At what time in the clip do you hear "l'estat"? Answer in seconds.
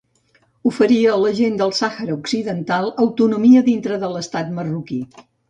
4.17-4.53